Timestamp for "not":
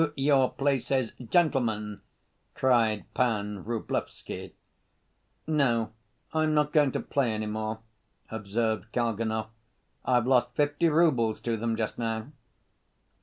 6.55-6.73